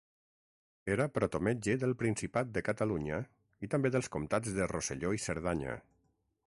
Era 0.93 1.05
protometge 1.17 1.75
del 1.83 1.93
principat 1.99 2.49
de 2.57 2.65
Catalunya 2.71 3.21
i 3.67 3.73
també 3.75 3.93
dels 3.97 4.11
Comtats 4.17 4.59
de 4.61 4.69
Rosselló 4.75 5.15
i 5.21 5.25
Cerdanya. 5.29 5.81